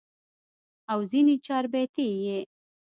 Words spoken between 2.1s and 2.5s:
ئې